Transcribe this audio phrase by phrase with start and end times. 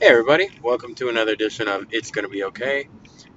[0.00, 0.48] Hey, everybody.
[0.62, 2.88] Welcome to another edition of It's Gonna Be Okay.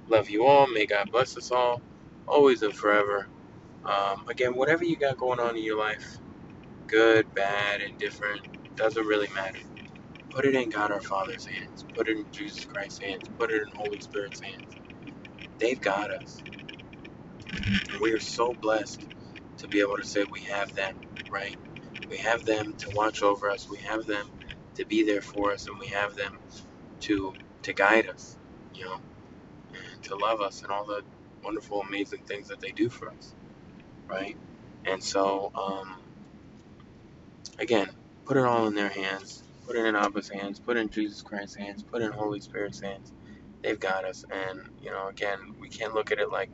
[0.08, 0.66] Love you all.
[0.68, 1.82] May God bless us all,
[2.26, 3.28] always and forever.
[3.84, 6.18] Um, again, whatever you got going on in your life,
[6.86, 8.42] good, bad, indifferent,
[8.76, 9.60] doesn't really matter.
[10.30, 11.84] Put it in God our Father's hands.
[11.94, 13.28] Put it in Jesus Christ's hands.
[13.38, 14.76] Put it in Holy Spirit's hands.
[15.58, 16.42] They've got us.
[18.00, 19.08] We are so blessed
[19.58, 20.96] to be able to say we have them,
[21.30, 21.56] right?
[22.10, 23.68] We have them to watch over us.
[23.70, 24.30] We have them
[24.78, 26.38] to be there for us, and we have them
[27.02, 28.36] to to guide us,
[28.74, 29.00] you know,
[29.74, 31.02] and to love us and all the
[31.44, 33.34] wonderful, amazing things that they do for us,
[34.08, 34.36] right?
[34.86, 35.96] And so, um,
[37.58, 37.88] again,
[38.26, 39.44] put it all in their hands.
[39.66, 40.60] Put it in Abba's hands.
[40.60, 41.82] Put it in Jesus Christ's hands.
[41.84, 43.12] Put it in Holy Spirit's hands.
[43.62, 44.24] They've got us.
[44.30, 46.50] And, you know, again, we can't look at it like,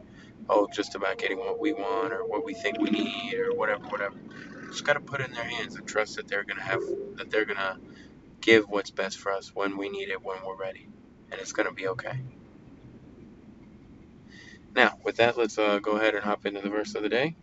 [0.49, 3.85] oh, just about getting what we want or what we think we need or whatever,
[3.87, 4.17] whatever.
[4.71, 6.81] Just got to put it in their hands and trust that they're going to have,
[7.17, 7.79] that they're going to
[8.45, 10.89] give what's best for us when we need it, when we're ready.
[11.33, 12.21] And it's going to be okay.
[14.77, 17.37] Now, with that, let's uh, go ahead and hop into the verse of the day.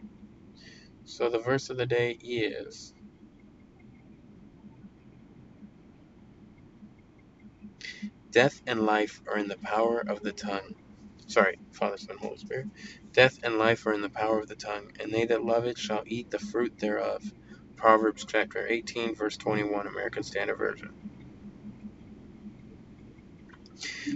[1.06, 2.94] So, the verse of the day is
[8.32, 10.76] Death and life are in the power of the tongue.
[11.28, 12.68] Sorry, Father, Son, Holy Spirit.
[13.14, 15.78] Death and life are in the power of the tongue, and they that love it
[15.78, 17.24] shall eat the fruit thereof.
[17.82, 20.94] Proverbs chapter 18, verse 21, American Standard Version.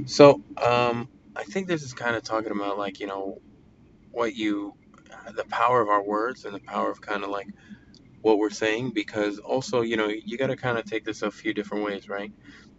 [0.07, 3.41] So, um, I think this is kind of talking about, like, you know,
[4.11, 4.75] what you,
[5.35, 7.47] the power of our words and the power of kind of like
[8.21, 11.31] what we're saying, because also, you know, you got to kind of take this a
[11.31, 12.33] few different ways, right?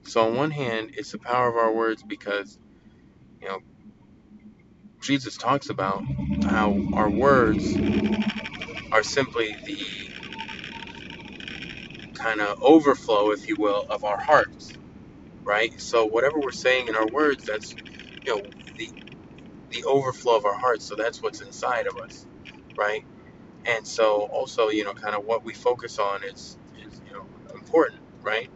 [0.04, 2.58] So, on one hand, it's the power of our words because,
[3.42, 3.60] you know,
[5.02, 6.04] Jesus talks about
[6.44, 7.76] how our words
[8.92, 10.10] are simply the
[12.26, 14.72] kind of overflow, if you will, of our hearts,
[15.44, 15.80] right?
[15.80, 17.74] So whatever we're saying in our words, that's
[18.24, 18.42] you know
[18.76, 18.90] the
[19.70, 20.84] the overflow of our hearts.
[20.86, 22.26] So that's what's inside of us,
[22.76, 23.04] right?
[23.66, 27.26] And so also, you know, kind of what we focus on is is you know
[27.54, 28.50] important, right?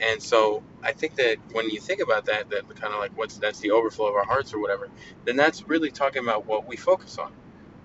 [0.00, 3.38] And so I think that when you think about that, that kind of like what's
[3.38, 4.90] that's the overflow of our hearts or whatever,
[5.24, 7.32] then that's really talking about what we focus on.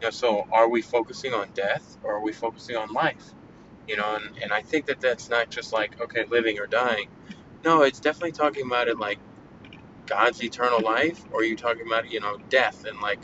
[0.03, 3.33] Know, so are we focusing on death or are we focusing on life?
[3.87, 7.07] You know, and, and I think that that's not just like, okay, living or dying.
[7.63, 9.19] No, it's definitely talking about it like
[10.05, 13.19] God's eternal life, or are you talking about, you know, death and like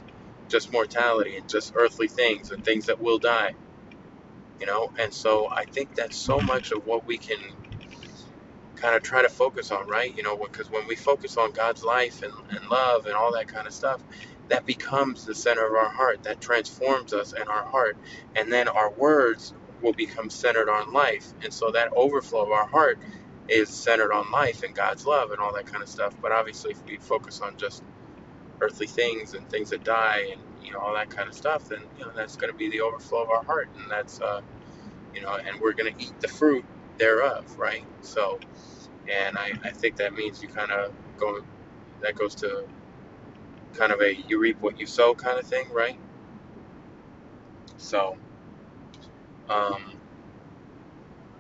[0.47, 3.55] just mortality and just earthly things and things that will die?
[4.59, 7.39] You know, and so I think that's so much of what we can
[8.75, 10.15] kind of try to focus on, right?
[10.15, 13.47] You know, because when we focus on God's life and, and love and all that
[13.47, 14.01] kind of stuff,
[14.49, 16.23] that becomes the center of our heart.
[16.23, 17.97] That transforms us in our heart.
[18.35, 21.33] And then our words will become centered on life.
[21.43, 22.99] And so that overflow of our heart
[23.47, 26.15] is centered on life and God's love and all that kind of stuff.
[26.21, 27.83] But obviously, if we focus on just
[28.61, 31.81] earthly things and things that die and you know all that kind of stuff, then
[31.97, 34.41] you know that's going to be the overflow of our heart, and that's uh,
[35.13, 36.65] you know, and we're going to eat the fruit
[36.97, 37.85] thereof, right?
[38.01, 38.39] So,
[39.11, 41.41] and I, I think that means you kind of go,
[42.01, 42.65] that goes to
[43.75, 45.99] kind of a you reap what you sow kind of thing, right?
[47.77, 48.17] So,
[49.49, 49.93] um,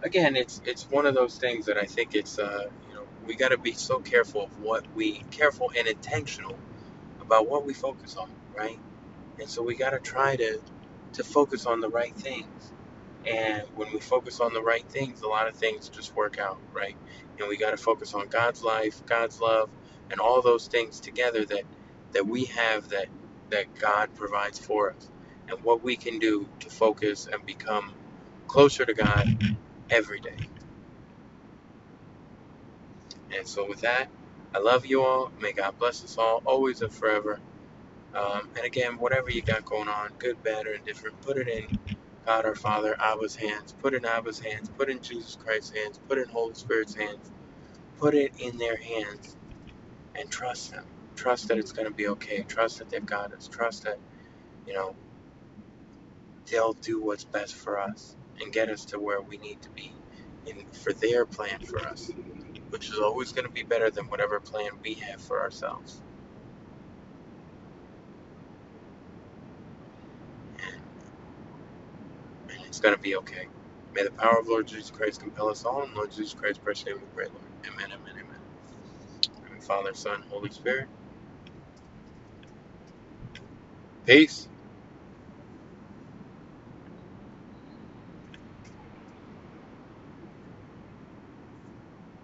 [0.03, 3.35] again, it's it's one of those things that I think it's uh, you know we
[3.35, 6.57] got to be so careful of what we careful and intentional
[7.21, 8.79] about what we focus on, right?
[9.39, 10.59] And so we got to try to
[11.13, 12.73] to focus on the right things.
[13.25, 16.59] And when we focus on the right things, a lot of things just work out,
[16.73, 16.95] right?
[17.39, 19.69] And we got to focus on God's life, God's love,
[20.11, 21.63] and all those things together that
[22.13, 23.07] that we have that
[23.51, 25.09] that God provides for us,
[25.49, 27.93] and what we can do to focus and become
[28.47, 29.43] closer to God
[29.89, 30.37] every day.
[33.35, 34.09] And so, with that,
[34.55, 35.31] I love you all.
[35.41, 37.39] May God bless us all, always and forever.
[38.15, 41.79] Um, and again, whatever you got going on, good, bad, or indifferent, put it in
[42.25, 43.73] God our Father, Abba's hands.
[43.81, 44.69] Put it in Abba's hands.
[44.69, 45.99] Put it in Jesus Christ's hands.
[46.07, 47.31] Put it in Holy Spirit's hands.
[47.97, 49.37] Put it in their hands
[50.15, 50.85] and trust them.
[51.19, 52.43] Trust that it's going to be okay.
[52.43, 53.49] Trust that they've got us.
[53.49, 53.99] Trust that,
[54.67, 54.95] you know,
[56.51, 59.93] they'll do what's best for us and get us to where we need to be
[60.49, 62.11] and for their plan for us,
[62.71, 66.01] which is always going to be better than whatever plan we have for ourselves.
[70.45, 70.81] And,
[72.49, 73.47] and it's going to be okay.
[73.95, 76.85] May the power of Lord Jesus Christ compel us all, and Lord Jesus Christ, precious
[76.87, 77.45] name, pray, Lord.
[77.73, 78.15] Amen, amen.
[78.25, 79.61] Amen.
[79.61, 80.87] Father, Son, Holy Spirit.
[84.09, 84.48] Peace.